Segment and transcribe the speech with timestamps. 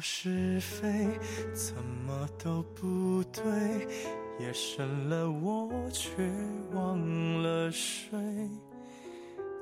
[0.00, 1.08] 是非，
[1.54, 1.74] 怎
[2.06, 3.42] 么都不对。
[4.38, 6.10] 夜深了，我却
[6.72, 8.18] 忘了睡。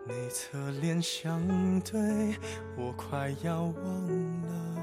[0.06, 1.40] 你侧脸相
[1.80, 2.36] 对，
[2.76, 4.73] 我快要忘了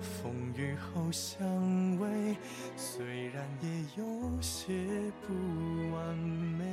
[0.00, 1.46] 风雨后相
[1.98, 2.36] 偎，
[2.76, 3.68] 虽然也
[4.02, 5.32] 有些不
[5.94, 6.64] 完美。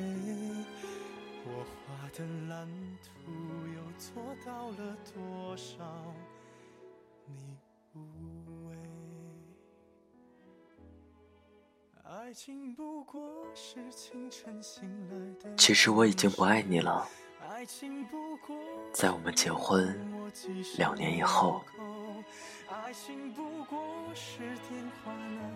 [1.47, 2.67] 我画的蓝
[3.03, 3.31] 图
[3.75, 6.13] 又做到了多少？
[7.27, 7.57] 你
[7.93, 7.99] 无
[8.69, 8.75] 畏
[12.03, 15.35] 爱情不过是青春心里。
[15.57, 17.07] 其实我已经不爱你了，
[18.93, 19.95] 在我们结婚
[20.77, 21.63] 两年以后，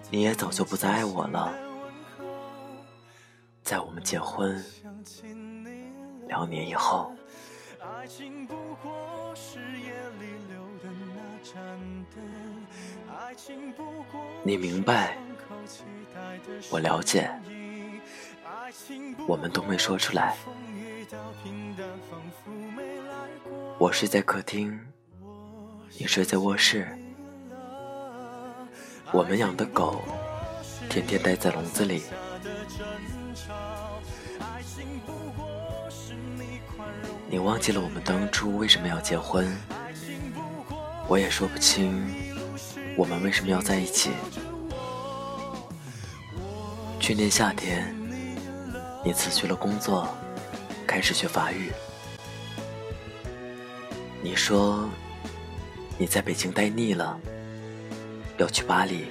[0.09, 1.53] 你也早就不再爱我了。
[3.63, 4.63] 在我们结婚
[6.27, 7.13] 两年以后，
[14.43, 15.17] 你明白。
[16.71, 17.30] 我了解，
[19.27, 20.35] 我们都没说出来。
[23.77, 24.79] 我睡在客厅，
[25.97, 26.87] 你睡在卧室。
[29.11, 30.01] 我们养的狗
[30.89, 32.03] 天天待在笼子里。
[37.29, 39.47] 你忘记了我们当初为什么要结婚？
[41.07, 42.13] 我也说不清
[42.95, 44.11] 我们为什么要在一起。
[46.99, 47.95] 去年夏天，
[49.02, 50.08] 你辞去了工作，
[50.86, 51.72] 开始学法语。
[54.21, 54.89] 你说
[55.98, 57.17] 你在北京待腻了，
[58.38, 59.05] 要去巴黎。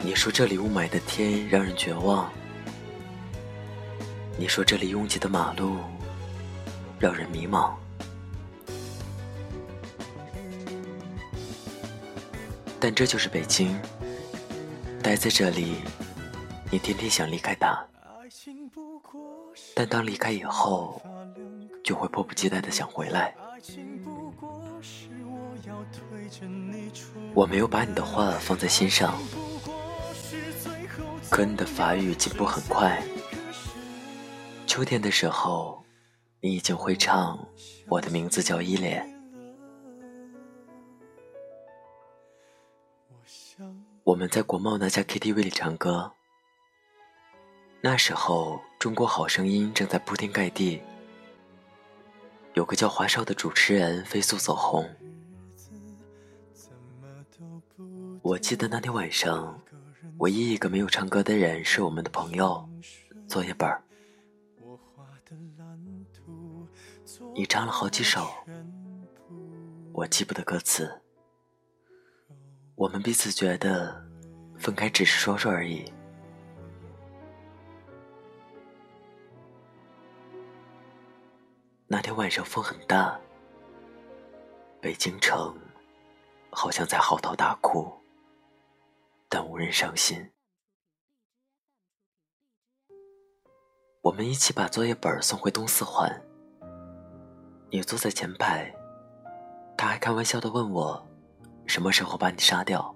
[0.00, 2.30] 你说这里雾霾的天让人绝望。
[4.36, 5.78] 你说这里拥挤的马路
[6.98, 7.72] 让人迷茫。
[12.78, 13.74] 但这就是北京。
[15.02, 15.76] 待在这里，
[16.70, 17.82] 你天天想离开他，
[19.74, 21.00] 但当离开以后，
[21.82, 23.34] 就会迫不及待的想回来。
[27.34, 29.18] 我没有把你的话放在心上，
[31.30, 33.02] 可你的法语进步很快。
[34.66, 35.82] 秋天的时候，
[36.42, 37.38] 你已经会唱
[37.88, 39.02] 《我的名字叫依莲》。
[44.04, 46.12] 我们在国贸那家 KTV 里唱歌，
[47.80, 50.82] 那时候《中国好声音》正在铺天盖地，
[52.54, 54.84] 有个叫华少的主持人飞速走红。
[58.20, 59.62] 我记得那天晚上，
[60.18, 62.68] 唯一一个没有唱歌的人是我们的朋友
[63.28, 63.70] 作业本。
[67.32, 68.28] 你唱了好几首，
[69.92, 71.00] 我记不得歌词。
[72.74, 74.04] 我们彼此觉得
[74.58, 75.92] 分开只是说说而已。
[82.18, 83.16] 晚上风很大，
[84.80, 85.56] 北京城
[86.50, 87.92] 好像在嚎啕大哭，
[89.28, 90.28] 但无人伤心。
[94.00, 96.20] 我们一起把作业本送回东四环，
[97.70, 98.74] 你坐在前排，
[99.76, 101.06] 他还开玩笑的问我。
[101.68, 102.92] 什么时候把你杀掉？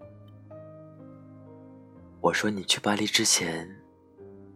[2.21, 3.71] 我说你去巴黎之前，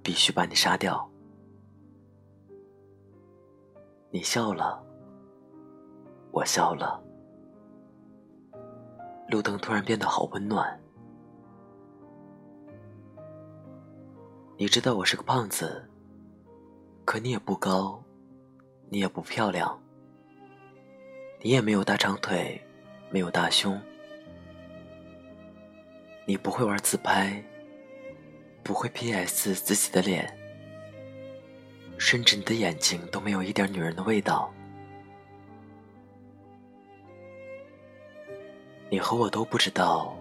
[0.03, 1.09] 必须把你杀掉。
[4.17, 4.83] 你笑了，
[6.33, 6.99] 我笑了。
[9.29, 10.81] 路灯突然变得好温暖。
[14.57, 15.87] 你知道我是个胖子，
[17.05, 18.03] 可你也不高，
[18.89, 19.79] 你也不漂亮，
[21.43, 22.59] 你也没有大长腿，
[23.11, 23.79] 没有大胸。
[26.27, 27.45] 你不会玩自拍，
[28.65, 30.36] 不会 P.S 自己的脸，
[31.99, 34.53] 甚至你的眼睛都没有一点女人的味道。
[38.89, 40.17] 你和我都不知道，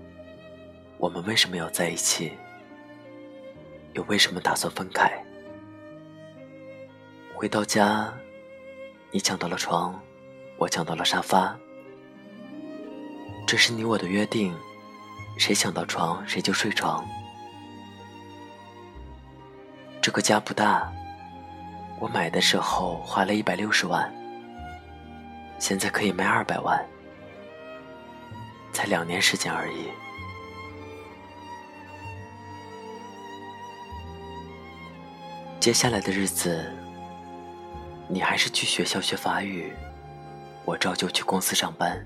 [0.98, 2.32] 我们为什么要在一起，
[3.94, 5.12] 又为什么打算分开。
[7.36, 8.12] 回到家，
[9.12, 10.02] 你抢到了床，
[10.58, 11.56] 我抢到了沙发，
[13.46, 14.56] 这是你我的约定。
[15.38, 17.06] 谁抢到床，谁就睡床。
[20.02, 20.90] 这个家不大，
[22.06, 24.14] 我买的时候花了一百六十万，
[25.58, 26.80] 现在可以卖二百万，
[28.72, 29.90] 才两年时间而已。
[35.60, 36.72] 接下来的日子，
[38.08, 39.74] 你还是去学校学法语，
[40.64, 42.06] 我照旧去公司上班。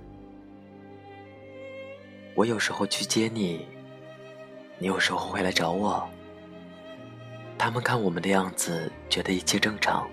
[2.36, 3.68] 我有时候去接你，
[4.78, 6.10] 你有时候会来找我。
[7.60, 10.10] 他们看我们的样子，觉得一切正常。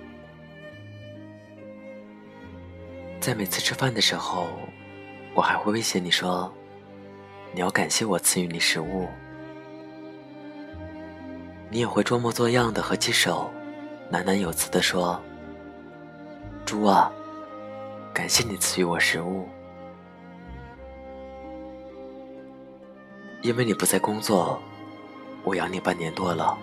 [3.20, 4.48] 在每次吃饭的时候，
[5.32, 6.52] 我还会威胁你说
[7.54, 9.06] ：“你要感谢我赐予你食物。”
[11.70, 13.49] 你也会装模作样的合起手，
[14.10, 15.22] 喃喃有词的说
[16.66, 17.12] ：“猪啊，
[18.12, 19.49] 感谢你赐予我食物。”
[23.40, 24.60] 因为你不在工作，
[25.44, 26.58] 我养你半年多了。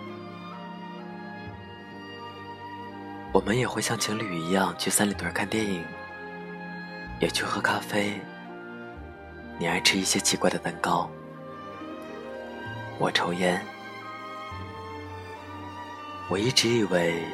[3.34, 5.84] 我们也会像情侣一样去三里屯看电影。
[7.20, 8.20] 也去喝咖啡。
[9.58, 11.10] 你爱吃一些奇怪的蛋糕，
[12.98, 13.60] 我抽烟。
[16.28, 17.24] 我一直以为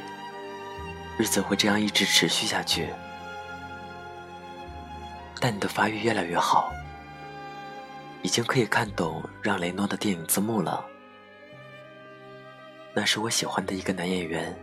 [1.18, 2.88] 日子会这样一直持续下去，
[5.40, 6.72] 但你的发育越来越好，
[8.22, 10.84] 已经可以看懂让雷诺的电影字幕了。
[12.94, 14.56] 那是我喜欢的一个男演员。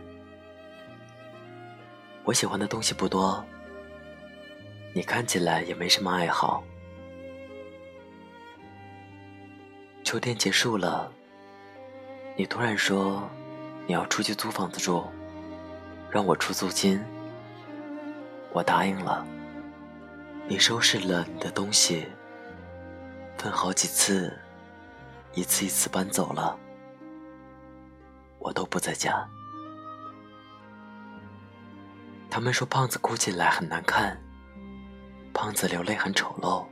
[2.28, 3.42] 我喜欢的东西不多。
[4.92, 6.62] 你看起来也没什么爱好。
[10.04, 11.10] 秋天结束了，
[12.36, 13.26] 你突然说
[13.86, 15.06] 你要出去租房子住，
[16.10, 17.02] 让我出租金。
[18.52, 19.26] 我答应了。
[20.46, 22.06] 你收拾了你的东西，
[23.38, 24.38] 分好几次，
[25.32, 26.58] 一次一次搬走了，
[28.38, 29.26] 我都不在家。
[32.30, 34.18] 他们说胖子哭起来很难看。
[35.34, 36.66] 胖子流泪很丑陋，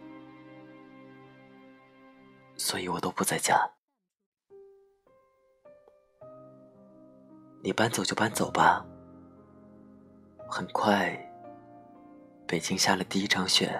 [2.57, 3.55] 所以我都不在家。
[7.63, 8.85] 你搬走就搬走吧。
[10.49, 11.17] 很快，
[12.47, 13.79] 北京下了第一场雪。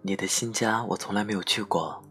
[0.00, 2.02] 你的新家我从来没有去过，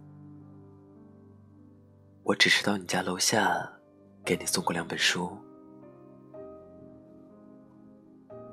[2.23, 3.71] 我只是到你家楼下
[4.23, 5.35] 给你送过两本书。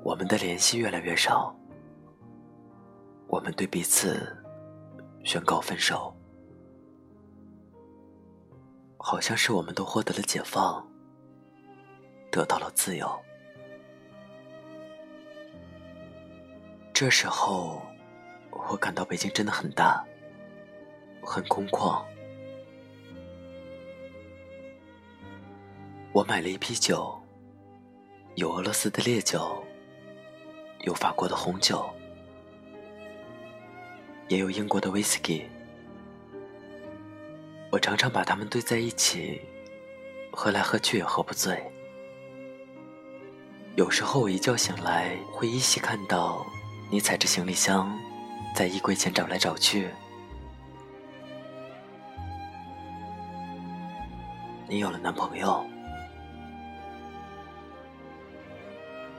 [0.03, 1.55] 我们的联系越来越少，
[3.27, 4.35] 我们对彼此
[5.23, 6.13] 宣告分手，
[8.97, 10.85] 好像是我们都获得了解放，
[12.29, 13.09] 得到了自由。
[16.93, 17.81] 这时候，
[18.51, 20.05] 我感到北京真的很大，
[21.23, 22.03] 很空旷。
[26.11, 27.17] 我买了一批酒，
[28.35, 29.62] 有俄罗斯的烈酒。
[30.83, 31.89] 有法国的红酒，
[34.27, 35.45] 也有英国的威士忌。
[37.71, 39.41] 我常常把它们兑在一起，
[40.31, 41.57] 喝来喝去也喝不醉。
[43.75, 46.45] 有时候我一觉醒来，会依稀看到
[46.91, 47.97] 你踩着行李箱，
[48.53, 49.89] 在衣柜前找来找去。
[54.67, 55.65] 你有了男朋友。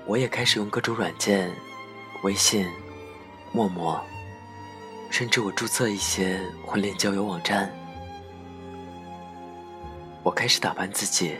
[0.06, 1.50] 我也开始用各种软件，
[2.22, 2.68] 微信、
[3.52, 3.98] 陌陌，
[5.10, 7.72] 甚至我注册一些婚恋交友网站。
[10.22, 11.36] 我开始打扮自己，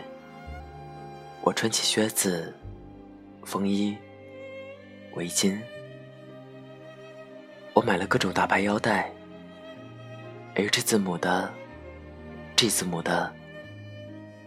[1.41, 2.53] 我穿起靴子、
[3.43, 3.95] 风衣、
[5.13, 5.59] 围巾，
[7.73, 9.11] 我买了各种大牌腰带
[10.55, 11.53] ，H 字母的、
[12.55, 13.31] G 字母的、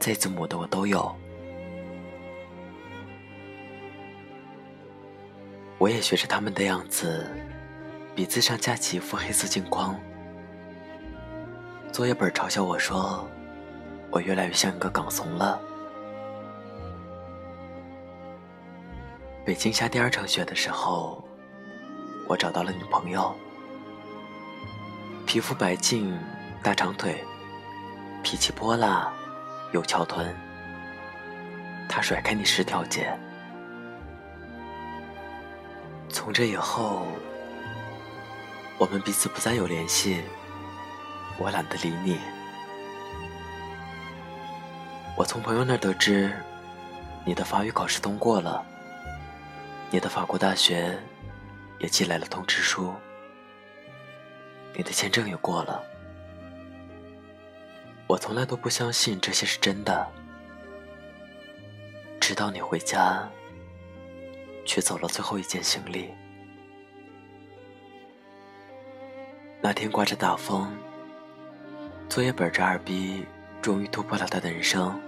[0.00, 1.16] Z 字母的我都有。
[5.78, 7.24] 我也学着他们的样子，
[8.14, 9.94] 鼻子上架起一副黑色镜框。
[11.92, 13.24] 作业本嘲笑我说
[14.10, 15.60] ：“我越来越像一个港怂了。”
[19.46, 21.24] 北京下第二场雪的时候，
[22.26, 23.32] 我找到了女朋友，
[25.26, 26.18] 皮肤白净，
[26.60, 27.24] 大长腿，
[28.24, 29.12] 脾气泼辣，
[29.72, 30.34] 有翘臀。
[31.88, 33.16] 她甩开你十条街。
[36.08, 37.06] 从这以后，
[38.78, 40.22] 我们彼此不再有联系。
[41.38, 42.18] 我懒得理你。
[45.16, 46.32] 我从朋友那儿得知，
[47.24, 48.64] 你的法语考试通过了，
[49.90, 50.98] 你的法国大学
[51.78, 52.92] 也寄来了通知书，
[54.74, 55.82] 你的签证也过了。
[58.06, 60.06] 我从来都不相信这些是真的，
[62.18, 63.28] 直到你回家。
[64.68, 66.10] 取走了最后一件行李。
[69.62, 70.70] 那天刮着大风，
[72.06, 73.24] 作业本这二逼
[73.62, 75.00] 终于突破了他的人生。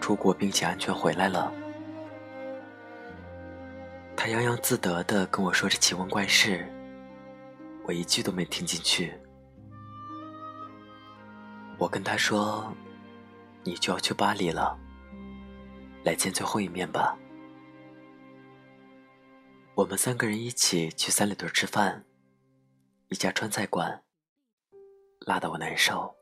[0.00, 1.52] 出国并且安全回来了。
[4.16, 6.66] 他洋洋自得地跟我说着奇闻怪事，
[7.84, 9.12] 我一句都没听进去。
[11.76, 12.72] 我跟他说
[13.62, 14.76] ：“你就要去巴黎了，
[16.02, 17.14] 来见最后一面吧。”
[19.74, 22.04] 我们三个人一起去三里屯吃饭，
[23.08, 24.02] 一家川菜馆，
[25.20, 26.14] 辣得我难受。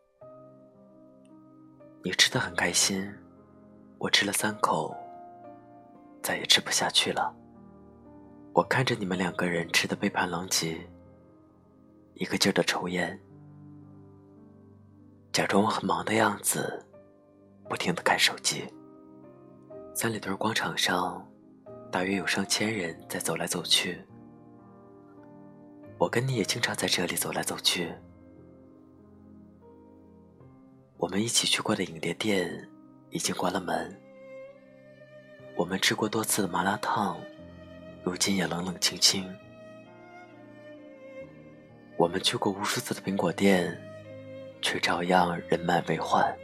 [2.04, 3.12] 你吃的很开心，
[3.98, 4.96] 我吃了三口，
[6.22, 7.34] 再也吃不下去了。
[8.54, 10.88] 我看着你们两个人吃的杯盘狼藉，
[12.14, 13.20] 一个劲儿的抽烟，
[15.32, 16.86] 假装我很忙的样子，
[17.68, 18.72] 不停的看手机。
[19.92, 21.28] 三里屯广场上，
[21.90, 23.98] 大约有上千人在走来走去。
[25.98, 27.92] 我跟你也经常在这里走来走去。
[30.96, 32.68] 我们一起去过的影碟店
[33.10, 33.94] 已经关了门。
[35.56, 37.20] 我们吃过多次的麻辣烫。
[38.02, 39.30] 如今也冷冷清清。
[41.98, 43.78] 我们去过无数次的苹果店，
[44.62, 46.34] 却照样人满为患。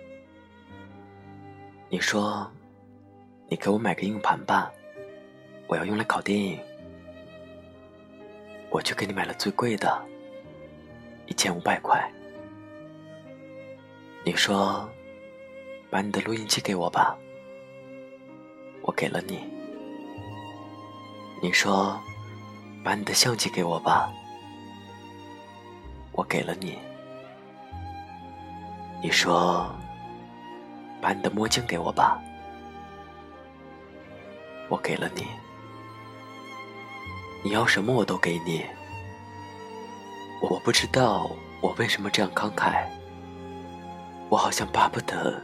[1.88, 2.50] 你说
[3.48, 4.70] ：“你给我买个硬盘吧，
[5.66, 6.58] 我要用来考电影。”
[8.70, 10.02] 我去给你买了最贵的，
[11.26, 12.12] 一千五百块。
[14.24, 14.88] 你说
[15.88, 17.16] ：“把你的录音机给我吧。”
[18.82, 19.40] 我给了你。
[21.42, 22.00] 你说
[22.84, 24.12] ：“把你的相机给我吧。”
[26.12, 26.78] 我给了你。
[29.02, 29.70] 你说
[31.00, 32.20] ：“把你的墨镜给我吧。”
[34.68, 35.26] 我给了你。
[37.42, 38.64] 你要什么我都给你。
[40.40, 42.86] 我不知道我为什么这样慷慨。
[44.28, 45.40] 我好像巴不得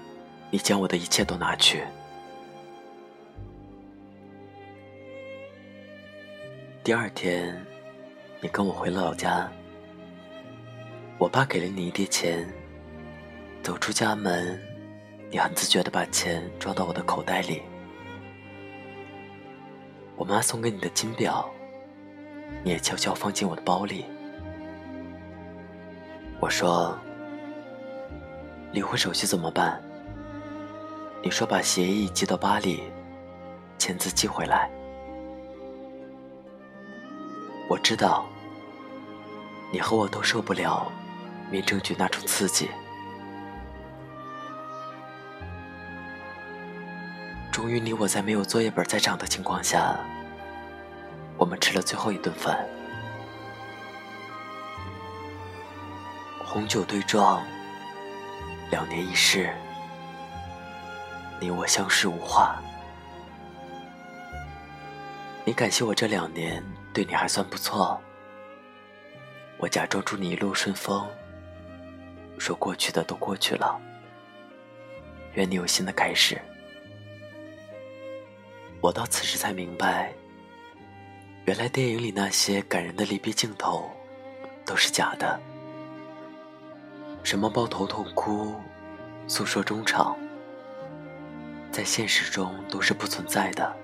[0.51, 1.83] 你将我的一切都拿去。
[6.85, 7.65] 第二天，
[8.41, 9.51] 你跟我回了老家。
[11.19, 12.47] 我爸给了你一叠钱。
[13.63, 14.61] 走出家门，
[15.31, 17.63] 你很自觉的把钱装到我的口袋里。
[20.17, 21.49] 我妈送给你的金表，
[22.65, 24.05] 你也悄悄放进我的包里。
[26.41, 26.99] 我说
[28.73, 29.81] ：“离婚手续怎么办？”
[31.23, 32.83] 你说：“把协议寄到巴黎，
[33.79, 34.69] 签字寄回来。”
[37.71, 38.27] 我知道，
[39.73, 40.91] 你和我都受不了
[41.51, 42.69] 民政局那种刺激。
[47.53, 49.97] 终于，你我在没有作业本在场的情况下，
[51.43, 52.65] 我们吃了最后一顿饭。
[56.45, 57.43] 红酒对撞，
[58.71, 59.53] 两年一世，
[61.41, 62.63] 你我相视无话。
[65.45, 66.63] 你感谢我这两年。
[66.95, 67.99] 对你还算不错，
[69.57, 71.09] 我假装祝你一路顺风，
[72.39, 73.81] 说过去的都过去了，
[75.33, 76.39] 愿你有新的开始。
[78.83, 80.13] 我到此时才明白，
[81.45, 83.91] 原来电影里那些感人的离别镜头
[84.65, 85.41] 都是假的，
[87.25, 88.55] 什么抱头痛哭、
[89.27, 90.17] 诉说衷肠，
[91.73, 93.77] 在现实中都是不存在的。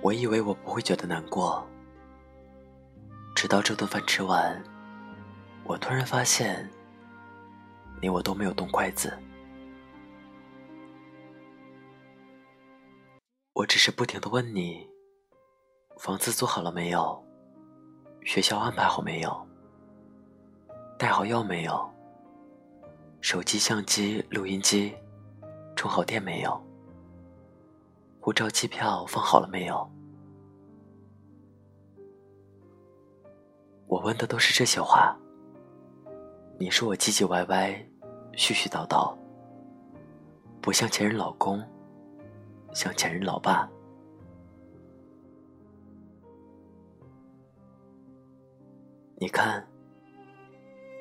[0.00, 1.64] 我以为我不会觉得难过，
[3.36, 4.60] 直到这顿饭吃完，
[5.62, 6.68] 我突然发现，
[8.02, 9.16] 你我都没有动筷子。
[13.54, 14.84] 我只是不停的问你：
[15.96, 17.24] 房子租好了没有？
[18.24, 19.46] 学校安排好没有？
[20.98, 21.88] 带好药没有？
[23.20, 24.92] 手机、相机、录音机
[25.76, 26.60] 充好电没有？
[28.20, 29.88] 护照、机票放好了没有？
[33.86, 35.16] 我问的都是这些话。
[36.58, 37.70] 你说我唧唧歪歪、
[38.32, 39.16] 絮絮叨叨，
[40.60, 41.62] 不像前任老公，
[42.74, 43.68] 像前任老爸。
[49.16, 49.66] 你看，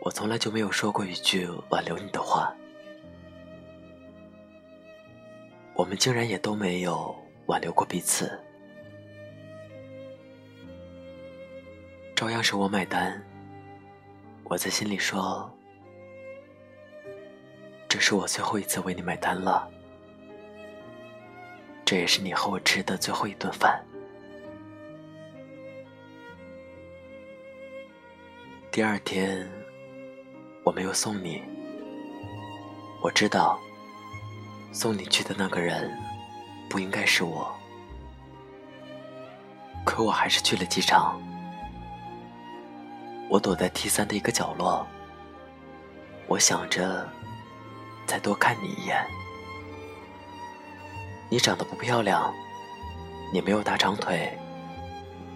[0.02, 2.56] 我从来就没有说过一句挽留你的话，
[5.76, 7.14] 我们竟然也都没有
[7.48, 8.40] 挽留过彼此。
[12.16, 13.22] 照样是我买单。
[14.46, 15.52] 我在心里说
[17.90, 19.70] ：“这是我最后一次为你买单了，
[21.86, 23.84] 这也是你和我吃的最后一顿饭。”
[28.72, 29.48] 第二天，
[30.64, 31.44] 我没有送你，
[33.04, 33.60] 我知道，
[34.72, 35.96] 送你去的那个人
[36.70, 37.56] 不应该是我，
[39.86, 41.22] 可我还是去了机场。
[43.30, 44.88] 我躲在 T 三的一个角落，
[46.28, 47.08] 我想着
[48.08, 49.06] 再多看你一眼。
[51.34, 52.32] 你长得不漂亮，
[53.34, 54.32] 你没有大长腿，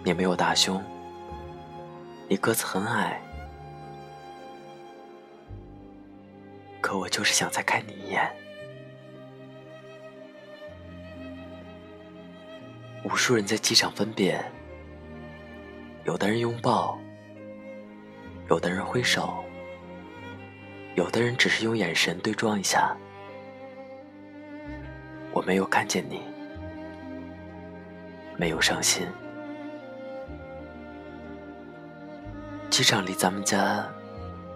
[0.04, 0.80] 你没有大胸，
[2.28, 3.20] 你个子很矮。
[6.80, 8.32] 可我就是想再看你一眼。
[13.02, 14.40] 无数人在机场分别，
[16.04, 16.96] 有的人拥抱，
[18.48, 19.42] 有的人挥手，
[20.94, 22.96] 有的人只是用眼神对撞一下。
[25.38, 26.20] 我没有看见你，
[28.36, 29.06] 没有伤心。
[32.68, 33.86] 机场离咱们家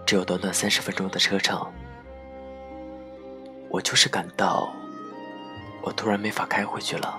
[0.05, 1.65] 只有短短三十分钟的车程。
[3.69, 4.73] 我就是感到，
[5.81, 7.17] 我突然没法开回去了。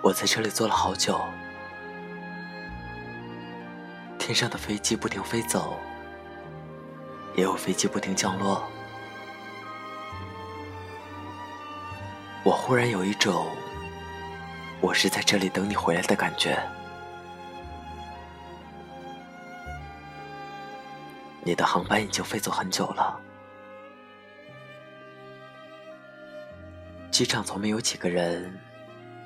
[0.00, 1.20] 我在车里坐了好久，
[4.18, 5.78] 天上的飞机不停飞走，
[7.36, 8.66] 也有飞机不停降落。
[12.42, 13.46] 我忽然有一种，
[14.80, 16.58] 我是在这里等你回来的感觉。
[21.42, 23.20] 你的航班已经飞走很久了，
[27.10, 28.58] 机场从没有几个人，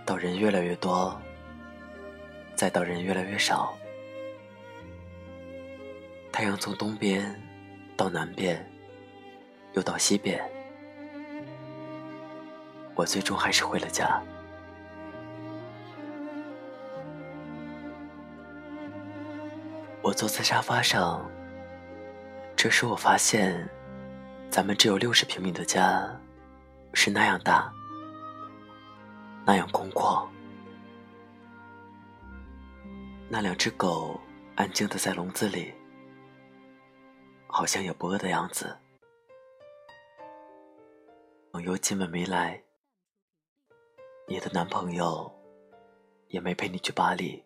[0.05, 1.19] 到人越来越多，
[2.55, 3.75] 再到人越来越少。
[6.33, 7.41] 太阳从东边
[8.01, 8.67] 到南边，
[9.75, 10.43] 又到西边，
[12.95, 14.23] 我最终还是回了家。
[20.01, 21.31] 我坐在沙发上。
[22.57, 23.69] 这时我发现，
[24.49, 26.11] 咱们只有六十平米的家，
[26.95, 27.71] 是那样大，
[29.45, 30.27] 那样空旷。
[33.29, 34.19] 那两只狗
[34.57, 35.75] 安静的在笼子里，
[37.51, 38.77] 好像也不饿的样子。
[41.53, 42.63] 朋友今晚没来，
[44.29, 45.31] 你的男朋友
[46.29, 47.45] 也没陪你去巴黎。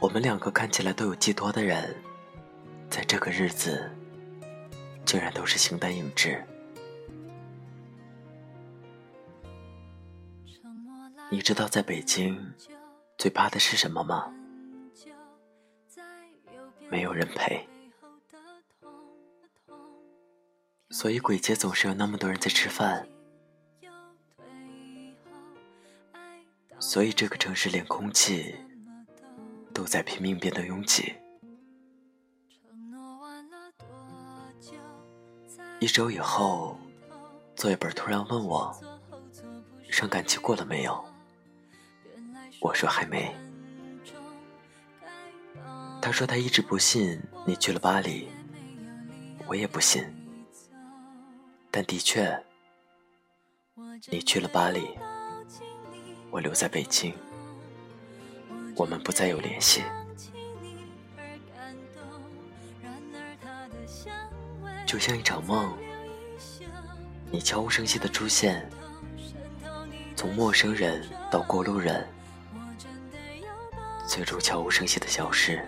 [0.00, 1.94] 我们两个看起来都有寄托的人，
[2.90, 3.88] 在这个日子，
[5.06, 6.44] 竟然都是形单影只。
[11.30, 12.52] 你知道在北京
[13.16, 14.34] 最怕的是什么吗？
[16.92, 17.66] 没有人陪。
[20.90, 23.08] 所以鬼街总是有那么多人在吃饭。
[26.78, 28.54] 所以这个城市连空气。
[29.74, 31.14] 都在拼命变得拥挤。
[35.80, 36.76] 一周以后，
[37.56, 38.70] 作业本突然问我
[39.90, 41.02] ：“伤感期过了没有？”
[42.60, 43.34] 我说：“还没。”
[46.02, 48.28] 他说：“他一直不信你去了巴黎。”
[49.46, 50.04] 我也不信。
[51.70, 52.44] 但的确，
[54.10, 54.98] 你去了巴黎，
[56.30, 57.14] 我留在北京。
[58.74, 59.82] 我们不再有联系，
[64.84, 65.72] 就像一场梦。
[67.30, 68.68] 你悄无声息的出现，
[70.16, 72.06] 从陌生人到过路人，
[74.08, 75.64] 最终悄无声息的消失。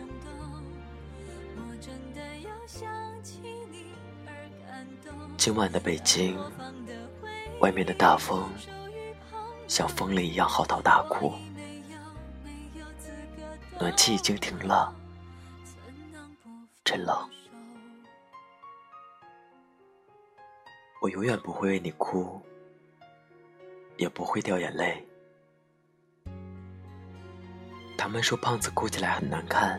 [5.44, 6.38] 今晚的北京，
[7.60, 8.50] 外面的大风
[9.68, 11.34] 像疯了一样嚎啕大哭。
[13.78, 14.90] 暖气已经停了，
[16.82, 17.14] 真冷。
[21.02, 22.40] 我永远不会为你哭，
[23.98, 25.06] 也不会掉眼泪。
[27.98, 29.78] 他们说胖子哭起来很难看，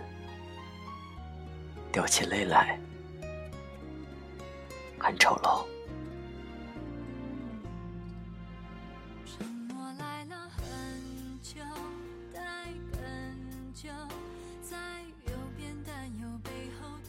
[1.92, 2.80] 掉起泪来
[5.00, 5.66] 很丑陋。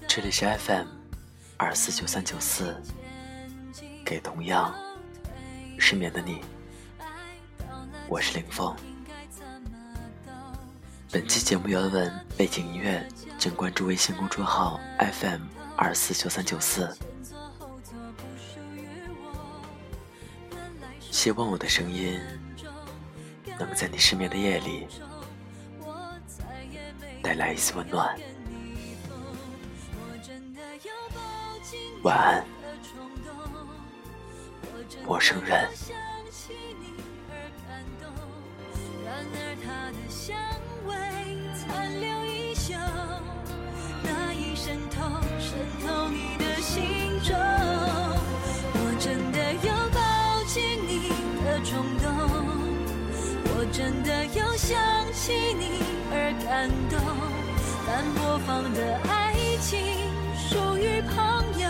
[0.08, 0.86] 这里是 FM
[1.58, 2.74] 二四九三九四，
[4.04, 4.74] 给同样
[5.78, 6.40] 失眠的你，
[8.08, 8.74] 我是林峰。
[11.12, 13.06] 本期节目原文背景音乐，
[13.38, 15.42] 请关注微信公众号 FM
[15.76, 16.96] 二四九三九四。
[21.26, 22.20] 希望我的声音
[23.58, 24.86] 能在你失眠的夜里
[27.20, 28.16] 带来一丝温暖。
[32.04, 32.46] 晚安，
[35.04, 35.68] 陌生人。
[54.66, 54.76] 想
[55.12, 55.78] 起你
[56.10, 56.98] 而感动，
[57.86, 59.78] 但播放的爱情
[60.36, 61.14] 属于朋
[61.62, 61.68] 友，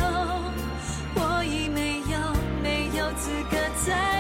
[1.14, 2.16] 我已没有
[2.62, 4.15] 没有资格再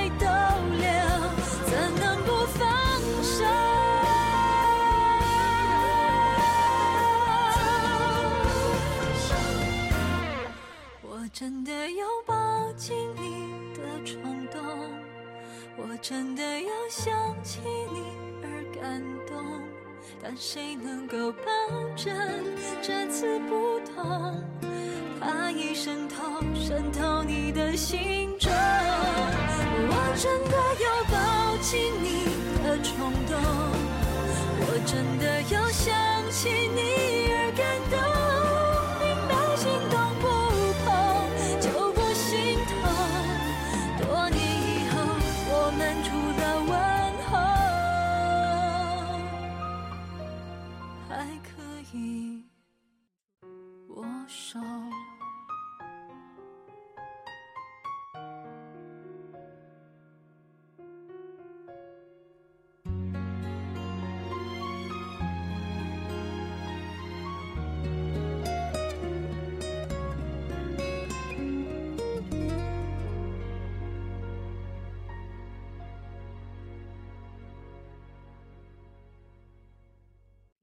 [20.28, 21.46] 但谁能够保
[21.94, 22.12] 证
[22.82, 24.42] 这次不同？
[25.20, 28.50] 它已渗透渗透你的心中。
[28.52, 32.24] 我真的有抱紧你
[32.64, 33.38] 的冲动，
[34.58, 35.94] 我真的有想
[36.32, 36.85] 起你。